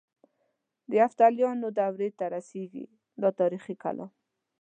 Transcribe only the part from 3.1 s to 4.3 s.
دا تاریخي کلا.